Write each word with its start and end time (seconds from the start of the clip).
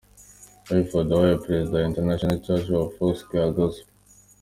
Hayford, 0.67 1.07
wabaye 1.11 1.41
Perezida 1.45 1.73
wa 1.73 1.75
the 1.83 1.89
International 1.91 2.37
Church 2.45 2.65
of 2.71 2.77
the 2.83 2.91
Foursquare 2.95 3.55
Gospel. 3.57 3.89